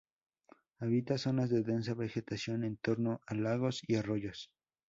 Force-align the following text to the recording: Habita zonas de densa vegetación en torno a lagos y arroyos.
Habita 0.79 1.19
zonas 1.19 1.51
de 1.51 1.61
densa 1.61 1.93
vegetación 1.93 2.63
en 2.63 2.75
torno 2.77 3.21
a 3.27 3.35
lagos 3.35 3.83
y 3.87 3.97
arroyos. 3.97 4.49